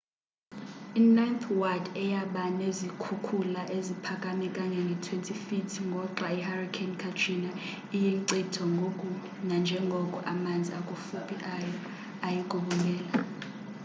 i-ninth 0.99 1.45
ward 1.59 1.85
eyaba 2.03 2.43
nezikhukhula 2.59 3.61
eziphakame 3.77 4.47
kangange-20 4.55 5.21
feet 5.45 5.71
ngoxa 5.89 6.27
ihurricane 6.39 6.95
katrina 7.01 7.49
iyinkcitho 7.97 8.63
ngoku-najengoko 8.75 10.17
amanzi 10.31 10.71
akufuphi 10.79 11.35
nayo 11.43 11.73
ayigubungela 12.25 13.05